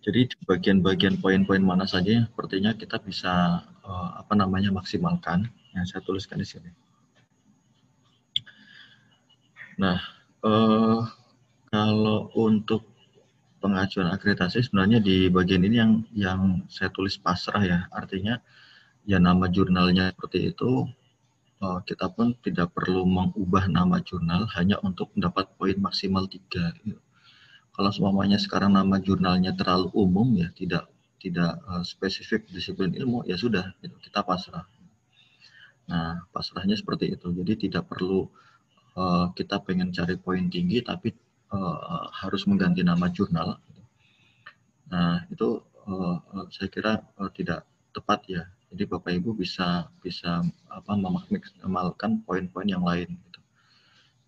Jadi 0.00 0.32
bagian-bagian 0.48 1.20
poin-poin 1.20 1.60
mana 1.60 1.84
saja 1.84 2.24
sepertinya 2.24 2.72
kita 2.72 2.96
bisa 3.04 3.60
uh, 3.84 4.10
apa 4.16 4.32
namanya 4.32 4.72
maksimalkan 4.72 5.44
yang 5.76 5.84
saya 5.84 6.00
tuliskan 6.00 6.40
di 6.40 6.48
sini. 6.48 6.72
Nah, 9.76 10.00
uh, 10.40 11.04
kalau 11.68 12.32
untuk 12.32 12.89
pengajuan 13.70 14.10
akreditasi 14.10 14.66
sebenarnya 14.66 14.98
di 14.98 15.30
bagian 15.30 15.62
ini 15.62 15.76
yang 15.78 15.92
yang 16.10 16.40
saya 16.66 16.90
tulis 16.90 17.14
pasrah 17.22 17.62
ya. 17.62 17.78
Artinya 17.94 18.42
ya 19.06 19.22
nama 19.22 19.46
jurnalnya 19.46 20.10
seperti 20.10 20.50
itu 20.50 20.90
eh, 21.62 21.78
kita 21.86 22.10
pun 22.10 22.34
tidak 22.42 22.74
perlu 22.74 23.06
mengubah 23.06 23.70
nama 23.70 24.02
jurnal 24.02 24.50
hanya 24.58 24.82
untuk 24.82 25.14
mendapat 25.14 25.46
poin 25.54 25.78
maksimal 25.78 26.26
tiga. 26.26 26.74
Kalau 27.70 27.90
semuanya 27.94 28.36
sekarang 28.42 28.74
nama 28.74 28.98
jurnalnya 28.98 29.54
terlalu 29.54 29.88
umum 29.94 30.34
ya 30.34 30.50
tidak 30.52 30.90
tidak 31.20 31.60
uh, 31.68 31.84
spesifik 31.84 32.48
disiplin 32.48 32.96
ilmu 32.96 33.28
ya 33.28 33.36
sudah 33.36 33.76
gitu, 33.84 33.92
kita 34.00 34.24
pasrah. 34.24 34.64
Nah 35.86 36.24
pasrahnya 36.34 36.74
seperti 36.74 37.12
itu. 37.12 37.28
Jadi 37.30 37.68
tidak 37.68 37.92
perlu 37.92 38.26
uh, 38.96 39.30
kita 39.36 39.60
pengen 39.62 39.92
cari 39.92 40.16
poin 40.16 40.48
tinggi 40.48 40.80
tapi 40.80 41.12
uh, 41.50 42.06
harus 42.14 42.46
mengganti 42.46 42.82
nama 42.86 43.10
jurnal. 43.10 43.58
Nah 44.90 45.26
itu 45.30 45.62
uh, 45.86 46.16
saya 46.50 46.68
kira 46.70 46.92
tidak 47.34 47.66
tepat 47.94 48.20
ya. 48.26 48.42
Jadi 48.70 48.86
Bapak 48.86 49.10
Ibu 49.18 49.34
bisa 49.34 49.90
bisa 49.98 50.46
apa 50.70 50.92
memaksimalkan 50.94 52.22
poin-poin 52.22 52.68
yang 52.70 52.86
lain. 52.86 53.18
Gitu. 53.18 53.40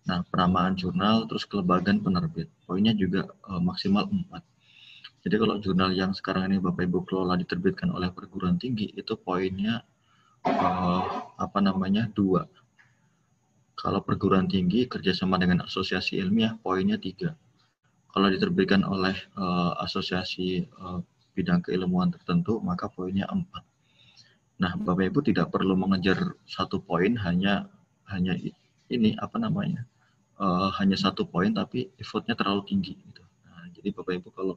Nah 0.07 0.23
penamaan 0.27 0.75
jurnal 0.75 1.23
terus 1.31 1.47
kelembagaan 1.47 2.03
penerbit 2.03 2.51
poinnya 2.67 2.91
juga 2.91 3.31
maksimal 3.63 4.07
4. 4.11 5.23
Jadi 5.23 5.35
kalau 5.39 5.55
jurnal 5.63 5.95
yang 5.95 6.11
sekarang 6.11 6.51
ini 6.51 6.59
Bapak 6.59 6.83
Ibu 6.83 7.07
kelola 7.07 7.39
diterbitkan 7.39 7.87
oleh 7.95 8.11
perguruan 8.11 8.59
tinggi 8.59 8.91
itu 8.91 9.15
poinnya 9.15 9.79
apa 11.39 11.59
namanya 11.63 12.11
dua 12.11 12.43
kalau 13.83 13.99
perguruan 13.99 14.47
tinggi 14.47 14.87
kerjasama 14.87 15.35
dengan 15.35 15.67
asosiasi 15.67 16.15
ilmiah 16.15 16.55
poinnya 16.63 16.95
tiga. 16.95 17.35
Kalau 18.15 18.31
diterbitkan 18.31 18.87
oleh 18.87 19.11
uh, 19.35 19.75
asosiasi 19.83 20.63
uh, 20.79 21.03
bidang 21.35 21.59
keilmuan 21.59 22.07
tertentu 22.15 22.63
maka 22.63 22.87
poinnya 22.87 23.27
empat. 23.27 23.59
Nah, 24.63 24.79
Bapak 24.79 25.11
Ibu 25.11 25.19
tidak 25.27 25.51
perlu 25.51 25.75
mengejar 25.75 26.15
satu 26.47 26.79
poin 26.79 27.19
hanya 27.27 27.67
hanya 28.07 28.39
ini 28.87 29.19
apa 29.19 29.35
namanya 29.35 29.83
uh, 30.39 30.71
hanya 30.79 30.95
satu 30.95 31.27
poin 31.27 31.51
tapi 31.51 31.91
effortnya 31.99 32.39
terlalu 32.39 32.63
tinggi. 32.63 32.95
Gitu. 32.95 33.19
Nah, 33.19 33.67
jadi 33.75 33.91
Bapak 33.91 34.23
Ibu 34.23 34.29
kalau 34.31 34.55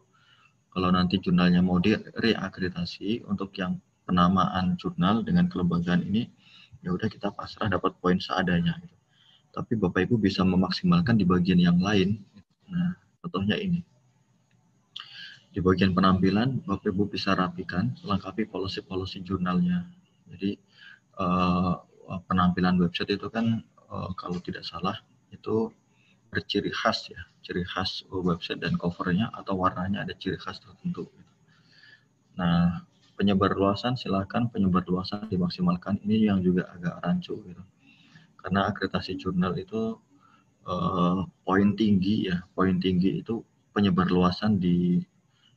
kalau 0.70 0.94
nanti 0.94 1.18
jurnalnya 1.18 1.66
mau 1.66 1.82
direakreditasi 1.82 3.26
untuk 3.26 3.50
yang 3.58 3.82
penamaan 4.06 4.78
jurnal 4.78 5.26
dengan 5.26 5.50
kelembagaan 5.50 6.06
ini 6.06 6.30
ya 6.86 6.94
udah 6.94 7.10
kita 7.10 7.34
pasrah 7.34 7.66
dapat 7.66 7.98
poin 7.98 8.22
seadanya. 8.22 8.78
Gitu 8.78 8.95
tapi 9.56 9.72
Bapak 9.80 10.04
Ibu 10.04 10.20
bisa 10.20 10.44
memaksimalkan 10.44 11.16
di 11.16 11.24
bagian 11.24 11.56
yang 11.56 11.80
lain. 11.80 12.20
Nah, 12.68 12.92
contohnya 13.24 13.56
ini. 13.56 13.80
Di 15.48 15.64
bagian 15.64 15.96
penampilan, 15.96 16.60
Bapak 16.68 16.92
Ibu 16.92 17.08
bisa 17.08 17.32
rapikan, 17.32 17.96
lengkapi 18.04 18.52
polisi-polisi 18.52 19.24
jurnalnya. 19.24 19.88
Jadi, 20.28 20.60
uh, 21.16 21.80
penampilan 22.28 22.76
website 22.76 23.16
itu 23.16 23.32
kan, 23.32 23.64
uh, 23.88 24.12
kalau 24.20 24.36
tidak 24.44 24.68
salah, 24.68 25.00
itu 25.32 25.72
berciri 26.28 26.68
khas 26.68 27.08
ya, 27.08 27.24
ciri 27.40 27.64
khas 27.64 28.04
website 28.12 28.60
dan 28.60 28.76
covernya 28.76 29.32
atau 29.32 29.56
warnanya 29.56 30.04
ada 30.04 30.12
ciri 30.12 30.36
khas 30.36 30.60
tertentu. 30.60 31.08
Nah, 32.36 32.84
penyebar 33.16 33.56
luasan 33.56 33.96
silakan 33.96 34.52
penyebar 34.52 34.84
luasan 34.84 35.24
dimaksimalkan. 35.32 35.96
Ini 36.04 36.28
yang 36.28 36.44
juga 36.44 36.68
agak 36.68 37.00
rancu 37.00 37.40
gitu 37.40 37.64
karena 38.46 38.70
akreditasi 38.70 39.18
jurnal 39.18 39.58
itu 39.58 39.98
uh, 40.70 41.26
poin 41.42 41.74
tinggi 41.74 42.30
ya. 42.30 42.46
Poin 42.54 42.78
tinggi 42.78 43.18
itu 43.18 43.42
penyebar 43.74 44.06
luasan 44.06 44.62
di 44.62 45.02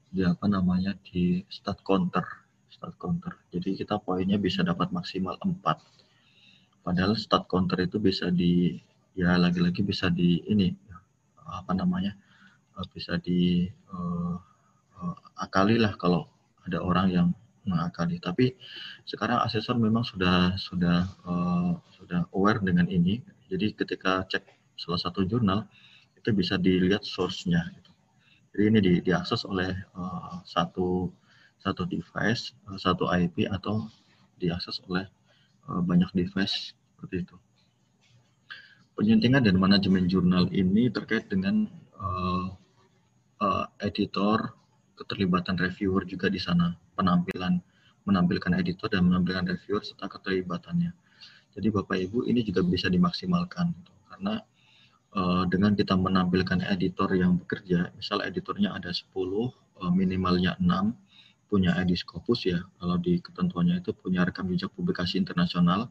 di 0.10 0.26
apa 0.26 0.50
namanya 0.50 0.98
di 1.06 1.46
stat 1.54 1.86
counter. 1.86 2.26
Stat 2.74 2.98
counter. 2.98 3.38
Jadi 3.54 3.78
kita 3.78 4.02
poinnya 4.02 4.42
bisa 4.42 4.66
dapat 4.66 4.90
maksimal 4.90 5.38
4 5.38 5.62
padahal 6.90 7.14
stat 7.14 7.46
counter 7.46 7.78
itu 7.86 8.02
bisa 8.02 8.34
di 8.34 8.80
ya 9.14 9.38
lagi-lagi 9.38 9.86
bisa 9.86 10.08
di 10.10 10.42
ini 10.50 10.74
apa 11.46 11.78
namanya 11.78 12.18
eh, 12.74 12.86
bisa 12.90 13.22
di 13.22 13.70
uh, 13.94 14.36
uh, 14.98 15.16
akali 15.38 15.78
lah 15.78 15.94
kalau 16.02 16.26
ada 16.66 16.82
orang 16.82 17.08
yang 17.14 17.28
mengakali. 17.70 18.18
Tapi 18.18 18.58
sekarang 19.06 19.46
asesor 19.46 19.78
memang 19.78 20.02
sudah 20.02 20.58
sudah 20.58 21.06
uh, 21.24 21.78
sudah 21.94 22.26
aware 22.34 22.58
dengan 22.60 22.90
ini. 22.90 23.22
Jadi 23.50 23.78
ketika 23.78 24.26
cek 24.26 24.46
salah 24.80 24.98
satu 24.98 25.22
jurnal 25.26 25.70
itu 26.18 26.30
bisa 26.34 26.58
dilihat 26.58 27.06
source-nya. 27.06 27.62
Gitu. 27.78 27.92
Jadi 28.56 28.64
ini 28.66 28.80
di, 28.82 28.94
diakses 29.06 29.46
oleh 29.46 29.72
uh, 29.94 30.42
satu 30.44 31.14
satu 31.62 31.86
device, 31.86 32.58
uh, 32.68 32.80
satu 32.80 33.08
IP 33.14 33.46
atau 33.48 33.88
diakses 34.42 34.82
oleh 34.90 35.06
uh, 35.70 35.82
banyak 35.84 36.10
device 36.18 36.74
seperti 36.96 37.28
itu. 37.28 37.36
Penyuntingan 39.00 39.48
dan 39.48 39.56
manajemen 39.56 40.12
jurnal 40.12 40.52
ini 40.52 40.92
terkait 40.92 41.32
dengan 41.32 41.72
uh, 41.96 42.52
uh, 43.40 43.66
editor, 43.80 44.52
keterlibatan 45.00 45.56
reviewer 45.56 46.04
juga 46.04 46.28
di 46.28 46.38
sana 46.38 46.76
penampilan 47.00 47.64
menampilkan 48.04 48.58
editor 48.60 48.92
dan 48.92 49.08
menampilkan 49.08 49.48
reviewer 49.48 49.84
serta 49.86 50.12
keterlibatannya. 50.12 50.92
Jadi 51.56 51.68
Bapak 51.72 51.98
Ibu 51.98 52.28
ini 52.28 52.44
juga 52.46 52.62
bisa 52.62 52.92
dimaksimalkan 52.92 53.74
gitu. 53.74 53.94
karena 54.12 54.44
uh, 55.16 55.44
dengan 55.48 55.74
kita 55.74 55.96
menampilkan 55.98 56.62
editor 56.70 57.10
yang 57.16 57.40
bekerja, 57.42 57.94
misal 57.98 58.22
editornya 58.26 58.74
ada 58.76 58.92
10, 58.92 59.10
uh, 59.16 59.50
uh, 59.82 59.92
minimalnya 59.92 60.58
6 60.62 60.68
punya 61.50 61.74
ID 61.82 61.98
Scopus 61.98 62.46
ya. 62.46 62.62
Kalau 62.78 62.98
di 63.02 63.18
ketentuannya 63.18 63.82
itu 63.82 63.92
punya 63.98 64.22
rekam 64.22 64.46
jejak 64.54 64.70
publikasi 64.78 65.18
internasional 65.18 65.90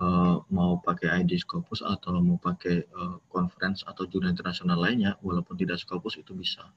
uh, 0.00 0.36
mau 0.52 0.76
pakai 0.84 1.24
ID 1.24 1.40
Scopus 1.40 1.80
atau 1.80 2.20
mau 2.20 2.36
pakai 2.36 2.84
uh, 2.92 3.16
conference 3.32 3.82
atau 3.88 4.04
jurnal 4.04 4.32
internasional 4.36 4.76
lainnya 4.76 5.16
walaupun 5.24 5.56
tidak 5.56 5.80
Scopus 5.80 6.20
itu 6.20 6.36
bisa. 6.36 6.68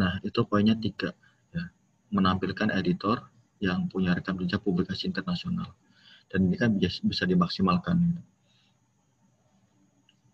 Nah, 0.00 0.16
itu 0.24 0.40
poinnya 0.48 0.72
tiga 0.80 1.12
ya. 1.52 1.68
Menampilkan 2.08 2.72
editor 2.72 3.20
yang 3.60 3.86
punya 3.92 4.16
rekam 4.16 4.40
jejak 4.40 4.64
publikasi 4.64 5.12
internasional. 5.12 5.76
Dan 6.32 6.48
ini 6.48 6.56
kan 6.56 6.80
bisa 6.80 7.28
dimaksimalkan 7.28 8.16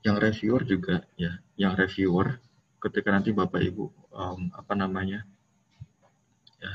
yang 0.07 0.23
reviewer 0.23 0.63
juga 0.63 1.03
ya 1.19 1.35
yang 1.59 1.75
reviewer 1.75 2.39
ketika 2.79 3.11
nanti 3.11 3.35
bapak 3.35 3.59
ibu 3.59 3.91
um, 4.15 4.55
apa 4.55 4.79
namanya 4.79 5.27
ya 6.63 6.73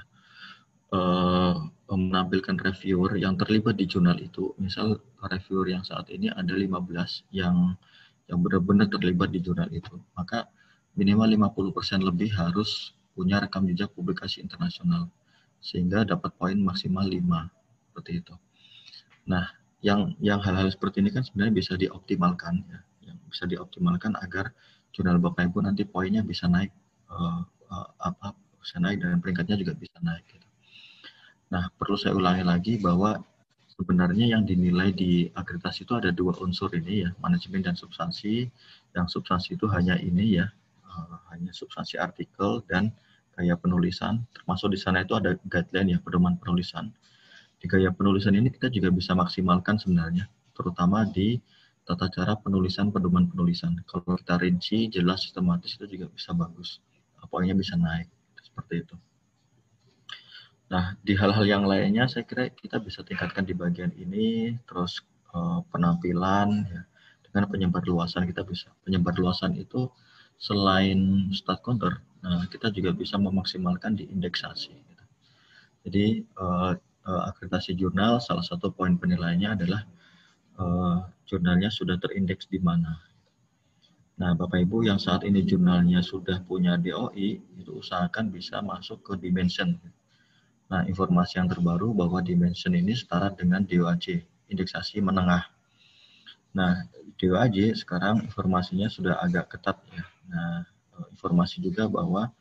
uh, 0.92 1.56
menampilkan 1.88 2.60
reviewer 2.60 3.16
yang 3.16 3.40
terlibat 3.40 3.80
di 3.80 3.88
jurnal 3.88 4.20
itu 4.20 4.52
misal 4.60 5.00
reviewer 5.24 5.72
yang 5.72 5.84
saat 5.88 6.12
ini 6.12 6.28
ada 6.28 6.52
15 6.52 7.32
yang 7.32 7.80
yang 8.28 8.40
benar-benar 8.44 8.92
terlibat 8.92 9.32
di 9.32 9.40
jurnal 9.40 9.72
itu 9.72 9.96
maka 10.12 10.52
minimal 10.96 11.28
50% 11.52 12.04
lebih 12.04 12.32
harus 12.36 12.96
punya 13.16 13.40
rekam 13.44 13.68
jejak 13.68 13.92
publikasi 13.96 14.44
internasional 14.44 15.12
sehingga 15.62 16.04
dapat 16.04 16.34
poin 16.36 16.58
maksimal 16.58 17.06
5 17.06 17.22
seperti 17.92 18.12
itu. 18.24 18.36
Nah, 19.30 19.46
yang 19.82 20.14
yang 20.22 20.40
hal-hal 20.42 20.70
seperti 20.70 21.02
ini 21.02 21.10
kan 21.14 21.26
sebenarnya 21.26 21.54
bisa 21.54 21.74
dioptimalkan 21.74 22.62
ya 22.70 22.82
bisa 23.32 23.48
dioptimalkan 23.48 24.20
agar 24.20 24.52
jurnal 24.92 25.16
Bapak 25.24 25.48
Ibu 25.48 25.64
nanti 25.64 25.88
poinnya 25.88 26.20
bisa 26.20 26.52
naik 26.52 26.76
uh, 27.08 27.42
uh, 27.72 27.88
apa 28.04 28.36
bisa 28.60 28.78
naik 28.84 29.00
dan 29.00 29.24
peringkatnya 29.24 29.56
juga 29.56 29.74
bisa 29.74 29.96
naik 30.04 30.28
gitu. 30.28 30.48
Nah, 31.56 31.72
perlu 31.80 31.96
saya 31.96 32.14
ulangi 32.14 32.44
lagi 32.44 32.74
bahwa 32.78 33.24
sebenarnya 33.80 34.36
yang 34.38 34.44
dinilai 34.44 34.92
di 34.94 35.32
akreditasi 35.34 35.88
itu 35.88 35.98
ada 35.98 36.12
dua 36.14 36.36
unsur 36.44 36.70
ini 36.76 37.08
ya, 37.08 37.10
manajemen 37.20 37.66
dan 37.66 37.76
substansi. 37.76 38.48
Yang 38.94 39.08
substansi 39.18 39.60
itu 39.60 39.66
hanya 39.72 39.98
ini 40.00 40.40
ya, 40.40 40.48
uh, 40.92 41.18
hanya 41.32 41.56
substansi 41.56 41.96
artikel 41.96 42.60
dan 42.68 42.92
gaya 43.40 43.56
penulisan, 43.56 44.28
termasuk 44.36 44.76
di 44.76 44.80
sana 44.80 45.08
itu 45.08 45.16
ada 45.16 45.40
guideline 45.48 45.96
ya, 45.96 46.00
pedoman 46.04 46.36
penulisan. 46.36 46.92
Di 47.64 47.72
gaya 47.72 47.94
penulisan 47.96 48.36
ini 48.36 48.52
kita 48.52 48.68
juga 48.68 48.92
bisa 48.92 49.16
maksimalkan 49.16 49.80
sebenarnya, 49.80 50.28
terutama 50.52 51.08
di 51.08 51.40
tata 51.88 52.12
cara 52.12 52.36
penulisan 52.38 52.92
pedoman 52.92 53.32
penulisan. 53.32 53.80
Kalau 53.88 54.20
kita 54.20 54.38
rinci, 54.38 54.92
jelas, 54.92 55.24
sistematis 55.26 55.80
itu 55.80 55.98
juga 55.98 56.12
bisa 56.12 56.36
bagus. 56.36 56.84
Poinnya 57.32 57.56
bisa 57.56 57.80
naik, 57.80 58.12
seperti 58.44 58.84
itu. 58.84 58.96
Nah, 60.72 60.96
di 61.04 61.14
hal-hal 61.16 61.44
yang 61.48 61.64
lainnya 61.68 62.08
saya 62.08 62.24
kira 62.28 62.48
kita 62.52 62.80
bisa 62.80 63.04
tingkatkan 63.04 63.48
di 63.48 63.56
bagian 63.56 63.92
ini, 63.96 64.56
terus 64.68 65.00
uh, 65.32 65.64
penampilan, 65.72 66.64
ya, 66.68 66.82
dengan 67.28 67.48
penyebar 67.48 67.84
luasan 67.88 68.28
kita 68.28 68.44
bisa. 68.44 68.72
Penyebar 68.84 69.16
luasan 69.16 69.56
itu 69.56 69.88
selain 70.42 71.30
stat 71.30 71.62
counter, 71.62 72.02
nah, 72.26 72.42
kita 72.50 72.74
juga 72.74 72.98
bisa 72.98 73.22
memaksimalkan 73.22 73.94
di 73.94 74.10
indeksasi. 74.10 74.74
Gitu. 74.74 75.06
Jadi, 75.86 76.06
uh, 76.42 76.74
uh, 77.06 77.22
akreditasi 77.30 77.78
jurnal, 77.78 78.18
salah 78.18 78.42
satu 78.42 78.74
poin 78.74 78.98
penilaiannya 78.98 79.50
adalah 79.54 79.82
uh, 80.58 81.06
jurnalnya 81.30 81.70
sudah 81.70 82.02
terindeks 82.02 82.50
di 82.50 82.58
mana. 82.58 82.98
Nah, 84.18 84.38
Bapak 84.38 84.66
Ibu 84.66 84.86
yang 84.86 85.02
saat 85.02 85.26
ini 85.26 85.42
jurnalnya 85.46 86.02
sudah 86.02 86.42
punya 86.46 86.78
DOI, 86.78 87.42
itu 87.62 87.72
usahakan 87.74 88.30
bisa 88.34 88.62
masuk 88.62 89.02
ke 89.02 89.14
Dimension. 89.18 89.78
Nah, 90.70 90.86
informasi 90.86 91.42
yang 91.42 91.50
terbaru 91.50 91.94
bahwa 91.94 92.22
Dimension 92.22 92.74
ini 92.78 92.94
setara 92.94 93.34
dengan 93.34 93.66
DOAJ, 93.66 94.22
indeksasi 94.50 95.02
menengah. 95.02 95.50
Nah, 96.54 96.86
DOAJ 97.18 97.78
sekarang 97.82 98.28
informasinya 98.28 98.92
sudah 98.94 99.18
agak 99.26 99.58
ketat 99.58 99.78
ya. 99.90 100.04
Nah, 100.32 100.64
informasi 101.12 101.60
juga 101.60 101.92
bahwa 101.92 102.32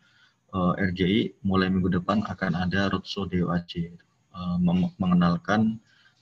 uh, 0.54 0.74
eh, 0.78 0.90
RJI 0.90 1.20
mulai 1.46 1.70
minggu 1.70 1.90
depan 2.00 2.22
akan 2.26 2.52
ada 2.54 2.90
roadshow 2.90 3.26
DOAJ, 3.26 3.94
uh, 4.34 4.56
mengenalkan 4.98 5.78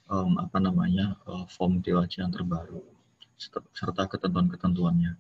um, 0.09 0.41
apa 0.41 0.59
namanya 0.61 1.17
uh, 1.29 1.45
form 1.53 1.81
DOAJ 1.85 2.25
yang 2.25 2.33
terbaru 2.33 2.81
serta 3.71 4.11
ketentuan-ketentuannya. 4.11 5.15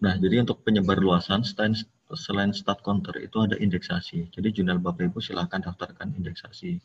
Nah, 0.00 0.14
jadi 0.16 0.44
untuk 0.44 0.60
penyebar 0.60 1.00
luasan 1.00 1.40
selain, 1.44 1.72
selain 2.12 2.52
stat 2.52 2.84
counter 2.84 3.16
itu 3.20 3.36
ada 3.40 3.56
indeksasi. 3.56 4.28
Jadi 4.28 4.60
jurnal 4.60 4.80
Bapak 4.80 5.08
Ibu 5.08 5.24
silahkan 5.24 5.60
daftarkan 5.60 6.16
indeksasi 6.20 6.80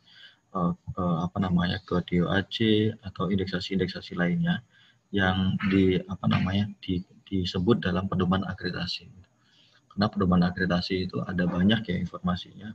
uh, 0.56 0.72
uh, 0.96 1.18
apa 1.28 1.38
namanya 1.44 1.84
ke 1.84 2.00
DOAJ 2.08 2.56
atau 3.04 3.28
indeksasi-indeksasi 3.32 4.16
lainnya 4.16 4.64
yang 5.12 5.56
di 5.72 6.00
apa 6.08 6.26
namanya 6.28 6.72
di, 6.84 7.04
disebut 7.26 7.82
dalam 7.82 8.06
pedoman 8.06 8.46
akreditasi. 8.46 9.10
Karena 9.92 10.06
pedoman 10.12 10.42
akreditasi 10.46 11.10
itu 11.10 11.18
ada 11.24 11.46
banyak 11.50 11.82
ya 11.88 11.96
informasinya 11.98 12.70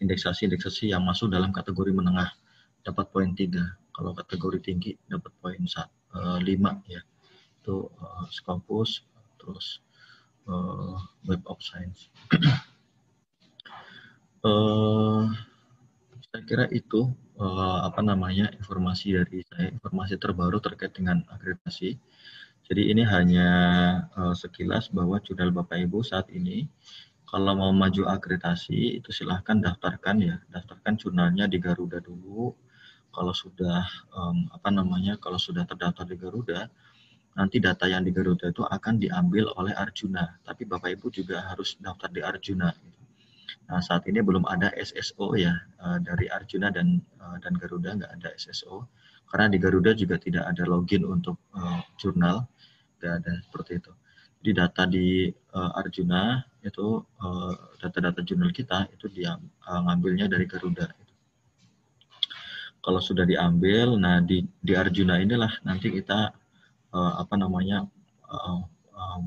indeksasi-indeksasi 0.00 0.88
uh, 0.88 0.96
yang 0.96 1.02
masuk 1.04 1.28
dalam 1.28 1.52
kategori 1.52 1.92
menengah 1.92 2.32
dapat 2.80 3.12
poin 3.12 3.36
3. 3.36 3.52
Kalau 3.92 4.16
kategori 4.16 4.58
tinggi 4.64 4.96
dapat 5.04 5.32
poin 5.44 5.60
5 5.60 5.76
uh, 6.16 6.74
ya. 6.88 7.00
Itu 7.60 7.92
uh, 8.00 8.24
Scopus 8.32 9.04
terus 9.36 9.84
Web 11.28 11.44
of 11.46 11.60
Science. 11.60 12.08
uh, 14.42 15.28
saya 16.30 16.42
kira 16.48 16.64
itu 16.72 17.12
uh, 17.36 17.78
apa 17.84 18.00
namanya 18.00 18.48
informasi 18.56 19.20
dari 19.20 19.44
saya, 19.46 19.68
informasi 19.68 20.16
terbaru 20.16 20.58
terkait 20.64 20.96
dengan 20.96 21.20
akreditasi. 21.28 22.00
Jadi 22.70 22.86
ini 22.86 23.02
hanya 23.02 23.48
uh, 24.14 24.30
sekilas 24.30 24.94
bahwa 24.94 25.18
jurnal 25.18 25.50
Bapak 25.50 25.74
Ibu 25.90 26.06
saat 26.06 26.30
ini 26.30 26.70
kalau 27.26 27.58
mau 27.58 27.74
maju 27.74 28.06
akreditasi 28.06 29.02
itu 29.02 29.10
silahkan 29.10 29.58
daftarkan 29.58 30.22
ya, 30.22 30.38
daftarkan 30.54 30.94
jurnalnya 30.94 31.50
di 31.50 31.58
Garuda 31.58 31.98
dulu. 31.98 32.54
Kalau 33.10 33.34
sudah 33.34 33.82
um, 34.14 34.46
apa 34.54 34.70
namanya, 34.70 35.18
kalau 35.18 35.34
sudah 35.34 35.66
terdaftar 35.66 36.06
di 36.06 36.14
Garuda, 36.14 36.70
nanti 37.34 37.58
data 37.58 37.90
yang 37.90 38.06
di 38.06 38.14
Garuda 38.14 38.54
itu 38.54 38.62
akan 38.62 39.02
diambil 39.02 39.50
oleh 39.58 39.74
Arjuna. 39.74 40.38
Tapi 40.46 40.62
Bapak 40.62 40.94
Ibu 40.94 41.10
juga 41.10 41.42
harus 41.50 41.74
daftar 41.82 42.06
di 42.14 42.22
Arjuna. 42.22 42.70
Nah 43.66 43.82
saat 43.82 44.06
ini 44.06 44.22
belum 44.22 44.46
ada 44.46 44.70
SSO 44.78 45.34
ya 45.34 45.58
uh, 45.82 45.98
dari 45.98 46.30
Arjuna 46.30 46.70
dan 46.70 47.02
uh, 47.18 47.34
dan 47.42 47.58
Garuda 47.58 47.98
nggak 47.98 48.12
ada 48.22 48.30
SSO 48.38 48.86
karena 49.30 49.46
di 49.46 49.58
Garuda 49.62 49.94
juga 49.94 50.18
tidak 50.18 50.44
ada 50.50 50.66
login 50.66 51.06
untuk 51.06 51.38
uh, 51.54 51.78
jurnal, 51.94 52.50
nggak 52.98 53.12
ada 53.22 53.32
seperti 53.46 53.78
itu. 53.78 53.92
Jadi 54.40 54.50
data 54.56 54.82
di 54.88 55.30
uh, 55.30 55.78
Arjuna 55.78 56.42
itu 56.66 56.98
uh, 56.98 57.54
data-data 57.78 58.20
jurnal 58.26 58.50
kita 58.50 58.90
itu 58.90 59.06
dia 59.12 59.38
uh, 59.38 59.80
ngambilnya 59.86 60.26
dari 60.26 60.50
Garuda. 60.50 60.90
Kalau 62.80 62.98
sudah 63.04 63.28
diambil, 63.28 64.00
nah 64.00 64.24
di, 64.24 64.40
di 64.64 64.72
Arjuna 64.72 65.20
inilah 65.20 65.52
nanti 65.62 65.92
kita 65.92 66.32
uh, 66.90 67.12
apa 67.20 67.36
namanya 67.36 67.84
uh, 68.24 68.64
uh, 68.96 69.20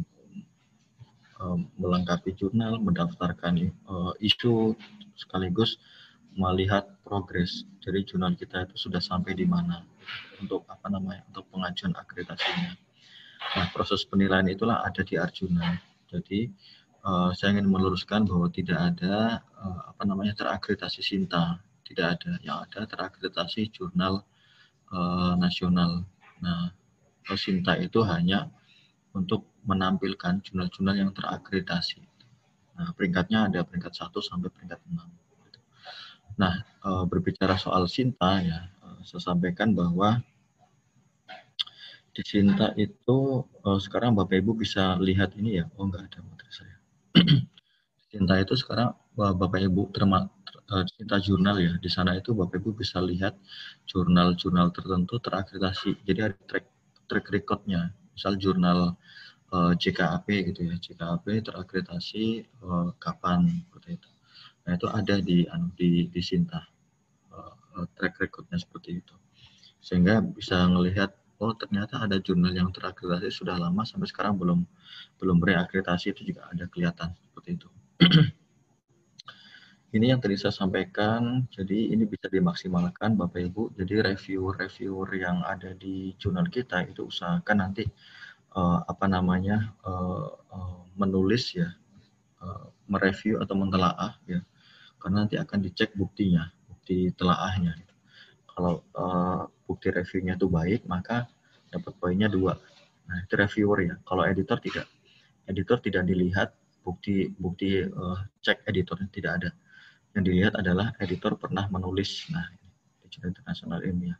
uh, 1.39 1.57
melengkapi 1.77 2.33
jurnal, 2.33 2.81
mendaftarkan 2.81 3.69
uh, 3.85 4.11
isu 4.17 4.73
sekaligus 5.13 5.77
melihat 6.35 6.87
progres. 7.05 7.65
Jadi 7.83 8.07
jurnal 8.07 8.33
kita 8.33 8.65
itu 8.65 8.75
sudah 8.89 9.01
sampai 9.03 9.37
di 9.37 9.45
mana 9.45 9.83
untuk 10.41 10.65
apa 10.67 10.87
namanya 10.89 11.23
untuk 11.29 11.47
pengajuan 11.53 11.93
akreditasinya. 11.95 12.73
Nah 13.59 13.65
proses 13.75 14.07
penilaian 14.07 14.47
itulah 14.47 14.81
ada 14.81 15.01
di 15.03 15.19
Arjuna. 15.19 15.77
Jadi 16.09 16.49
uh, 17.05 17.31
saya 17.35 17.57
ingin 17.57 17.69
meluruskan 17.69 18.25
bahwa 18.25 18.47
tidak 18.49 18.79
ada 18.79 19.43
uh, 19.59 19.81
apa 19.93 20.03
namanya 20.07 20.33
terakreditasi 20.33 21.01
Sinta, 21.03 21.59
tidak 21.85 22.19
ada. 22.19 22.39
Yang 22.41 22.57
ada 22.69 22.79
terakreditasi 22.87 23.69
jurnal 23.75 24.23
uh, 24.93 25.33
nasional. 25.37 26.07
Nah, 26.43 26.71
Sinta 27.39 27.79
itu 27.79 28.03
hanya 28.03 28.51
untuk 29.15 29.47
menampilkan 29.63 30.43
jurnal-jurnal 30.43 30.95
yang 30.99 31.11
terakreditasi. 31.15 32.03
Nah, 32.73 32.89
peringkatnya 32.97 33.47
ada 33.47 33.63
peringkat 33.63 33.95
1 33.95 34.11
sampai 34.19 34.49
peringkat 34.51 34.81
6. 34.89 34.97
Nah, 36.39 36.53
berbicara 37.07 37.55
soal 37.57 37.85
Sinta 37.89 38.41
ya, 38.41 38.59
saya 39.03 39.21
sampaikan 39.33 39.75
bahwa 39.75 40.21
di 42.13 42.21
Sinta 42.21 42.71
itu 42.77 43.41
sekarang 43.81 44.13
Bapak 44.13 44.37
Ibu 44.41 44.53
bisa 44.57 44.97
lihat 45.01 45.33
ini 45.37 45.61
ya. 45.61 45.65
Oh, 45.77 45.89
enggak 45.89 46.09
ada 46.09 46.19
materi 46.21 46.51
saya. 46.53 46.75
cinta 48.13 48.37
itu 48.37 48.53
sekarang 48.53 48.93
Bapak 49.17 49.57
Ibu 49.65 49.89
terma, 49.89 50.29
eh, 50.53 50.85
cinta 50.93 51.17
jurnal 51.17 51.57
ya 51.57 51.73
di 51.81 51.89
sana 51.89 52.13
itu 52.13 52.37
Bapak 52.37 52.61
Ibu 52.61 52.77
bisa 52.77 53.01
lihat 53.01 53.33
jurnal-jurnal 53.89 54.69
tertentu 54.69 55.17
terakreditasi 55.17 56.05
jadi 56.05 56.29
ada 56.29 56.37
track 56.45 56.65
track 57.09 57.25
recordnya 57.33 57.89
misal 58.13 58.37
jurnal 58.37 58.93
JKAP 59.53 60.27
gitu 60.49 60.65
ya. 60.65 60.75
JKAP 60.81 61.25
terakreditasi 61.45 62.45
kapan 62.97 63.49
seperti 63.65 64.01
itu. 64.01 64.12
Nah 64.63 64.79
itu 64.79 64.87
ada 64.87 65.15
di 65.19 65.43
anu, 65.51 65.71
di, 65.75 66.07
di 66.07 66.21
Sinta 66.23 66.63
uh, 67.33 67.85
track 67.97 68.23
recordnya 68.23 68.59
seperti 68.59 69.03
itu. 69.03 69.15
Sehingga 69.83 70.23
bisa 70.23 70.63
melihat 70.71 71.11
oh 71.43 71.51
ternyata 71.57 71.99
ada 71.99 72.21
jurnal 72.23 72.55
yang 72.55 72.71
terakreditasi 72.71 73.43
sudah 73.43 73.59
lama 73.59 73.83
sampai 73.83 74.07
sekarang 74.07 74.39
belum 74.39 74.63
belum 75.19 75.37
reakreditasi 75.43 76.15
itu 76.15 76.31
juga 76.31 76.47
ada 76.47 76.69
kelihatan 76.71 77.11
seperti 77.19 77.59
itu. 77.59 77.69
ini 79.95 80.09
yang 80.09 80.17
tadi 80.23 80.39
saya 80.39 80.55
sampaikan, 80.55 81.45
jadi 81.53 81.93
ini 81.93 82.09
bisa 82.09 82.25
dimaksimalkan 82.31 83.13
Bapak 83.13 83.45
Ibu. 83.51 83.77
Jadi 83.77 84.01
reviewer-reviewer 84.01 85.09
yang 85.19 85.45
ada 85.45 85.77
di 85.77 86.17
jurnal 86.17 86.49
kita 86.49 86.81
itu 86.89 87.05
usahakan 87.11 87.61
nanti 87.61 87.85
uh, 88.57 88.81
apa 88.89 89.05
namanya 89.05 89.69
uh, 89.85 90.33
uh, 90.49 90.81
menulis 90.97 91.53
ya, 91.53 91.69
uh, 92.41 92.73
mereview 92.89 93.37
atau 93.37 93.53
mentelaah 93.53 94.17
ya, 94.25 94.41
karena 95.03 95.27
nanti 95.27 95.35
akan 95.35 95.59
dicek 95.59 95.91
buktinya, 95.99 96.47
bukti 96.63 97.11
telaahnya. 97.11 97.75
Kalau 98.47 98.87
uh, 98.95 99.43
bukti 99.67 99.91
reviewnya 99.91 100.39
itu 100.39 100.47
baik, 100.47 100.87
maka 100.87 101.27
dapat 101.67 101.91
poinnya 101.99 102.31
dua. 102.31 102.55
Nah, 103.11 103.19
itu 103.19 103.35
reviewer 103.35 103.79
ya. 103.83 103.95
Kalau 104.07 104.23
editor 104.23 104.63
tidak. 104.63 104.87
Editor 105.43 105.83
tidak 105.83 106.07
dilihat 106.07 106.55
bukti 106.87 107.27
bukti 107.35 107.83
uh, 107.83 108.15
cek 108.39 108.63
editornya 108.63 109.11
tidak 109.11 109.31
ada. 109.43 109.49
Yang 110.15 110.23
dilihat 110.31 110.53
adalah 110.55 110.95
editor 111.03 111.35
pernah 111.35 111.67
menulis. 111.67 112.31
Nah, 112.31 112.47
di 113.03 113.11
jurnal 113.11 113.35
internasional 113.35 113.83
ilmiah 113.83 114.15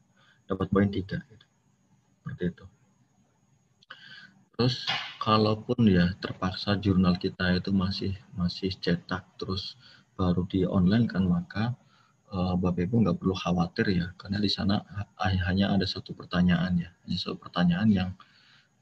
dapat 0.52 0.67
poin 0.67 0.91
tiga. 0.91 1.24
Gitu. 1.32 1.46
Seperti 2.19 2.43
itu. 2.52 2.65
Terus 4.54 4.84
kalaupun 5.24 5.88
ya 5.88 6.12
terpaksa 6.19 6.76
jurnal 6.76 7.15
kita 7.15 7.56
itu 7.56 7.72
masih 7.72 8.12
masih 8.36 8.76
cetak 8.76 9.24
terus 9.39 9.80
baru 10.13 10.45
di 10.45 10.65
online 10.67 11.10
kan 11.10 11.26
maka 11.26 11.73
uh, 12.34 12.56
Bapak 12.58 12.89
Ibu 12.89 13.06
nggak 13.06 13.17
perlu 13.21 13.36
khawatir 13.38 13.86
ya, 13.93 14.08
karena 14.17 14.38
di 14.41 14.49
sana 14.49 14.82
hanya 15.21 15.73
ada 15.73 15.86
satu 15.86 16.17
pertanyaan 16.17 16.78
ya, 16.82 16.89
hanya 17.06 17.17
satu 17.17 17.38
pertanyaan 17.38 17.89
yang 17.89 18.10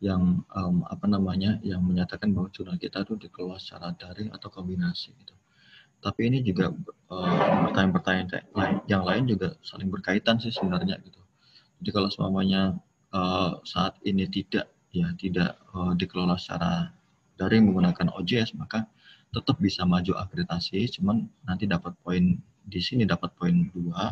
yang 0.02 0.41
um, 0.58 0.82
apa 0.89 1.06
namanya 1.06 1.62
yang 1.62 1.86
menyatakan 1.86 2.34
bahwa 2.34 2.50
jurnal 2.50 2.74
kita 2.82 3.06
itu 3.06 3.22
dikelola 3.22 3.62
secara 3.62 3.94
daring 3.94 4.34
atau 4.34 4.50
kombinasi 4.50 5.13
gitu. 5.13 5.38
Tapi 6.02 6.34
ini 6.34 6.41
juga 6.41 6.74
pertanyaan-pertanyaan 7.06 8.28
uh, 8.58 8.82
yang 8.89 9.06
lain 9.06 9.30
juga 9.30 9.54
saling 9.62 9.94
berkaitan 9.94 10.41
sih 10.41 10.50
sebenarnya 10.50 10.98
gitu. 11.06 11.22
Jadi 11.82 11.89
kalau 11.94 12.10
semuanya 12.10 12.74
uh, 13.13 13.62
saat 13.62 14.02
ini 14.02 14.26
tidak 14.26 14.74
ya 14.89 15.13
tidak 15.22 15.62
uh, 15.78 15.94
dikelola 15.94 16.36
secara 16.36 16.89
daring 17.38 17.70
menggunakan 17.70 18.10
OJS 18.17 18.58
maka 18.58 18.89
tetap 19.32 19.58
bisa 19.63 19.88
maju 19.88 20.20
akreditasi, 20.20 21.00
cuman 21.00 21.28
nanti 21.48 21.65
dapat 21.65 21.96
poin 22.04 22.36
di 22.67 22.80
sini 22.84 23.08
dapat 23.08 23.32
poin 23.39 23.72
dua, 23.72 24.12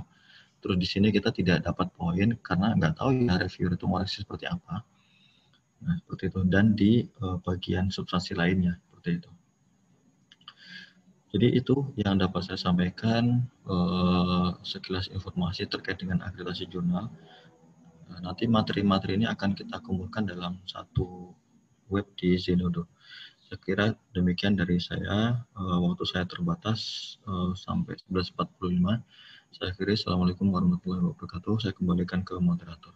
terus 0.63 0.75
di 0.79 0.87
sini 0.87 1.11
kita 1.11 1.29
tidak 1.35 1.63
dapat 1.63 1.91
poin 1.95 2.35
karena 2.39 2.75
nggak 2.75 2.99
tahu 2.99 3.27
ya 3.27 3.35
reviewer 3.39 3.75
itu 3.75 3.85
ngoreksi 3.85 4.23
seperti 4.23 4.47
apa. 4.47 4.83
Nah, 5.79 5.95
seperti 6.03 6.23
itu. 6.31 6.39
Dan 6.47 6.65
di 6.75 6.91
uh, 7.23 7.39
bagian 7.39 7.87
substansi 7.87 8.35
lainnya, 8.35 8.75
seperti 8.87 9.23
itu. 9.23 9.31
Jadi 11.29 11.47
itu 11.61 11.75
yang 11.93 12.17
dapat 12.17 12.41
saya 12.41 12.57
sampaikan 12.57 13.45
uh, 13.69 14.57
sekilas 14.65 15.13
informasi 15.13 15.69
terkait 15.69 16.01
dengan 16.01 16.25
akreditasi 16.25 16.65
jurnal. 16.73 17.05
Nah, 18.09 18.19
nanti 18.25 18.49
materi-materi 18.49 19.21
ini 19.21 19.29
akan 19.29 19.53
kita 19.53 19.77
kumpulkan 19.85 20.25
dalam 20.25 20.57
satu 20.65 21.29
web 21.93 22.09
di 22.17 22.33
Zenodo. 22.41 22.89
Saya 23.49 23.65
kira 23.65 23.85
demikian 24.13 24.53
dari 24.53 24.77
saya. 24.77 25.41
Uh, 25.57 25.81
waktu 25.81 26.05
saya 26.05 26.21
terbatas 26.29 27.17
uh, 27.25 27.49
sampai 27.57 27.97
11.45. 28.05 28.45
Saya 29.49 29.73
kira 29.73 29.97
Assalamualaikum 29.97 30.53
warahmatullahi 30.53 31.09
wabarakatuh. 31.09 31.57
Saya 31.57 31.73
kembalikan 31.73 32.21
ke 32.21 32.37
moderator. 32.37 32.93